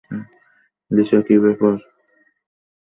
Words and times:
Lisa, 0.91 1.19
কি 1.27 1.35
ব্যাপার? 1.43 1.75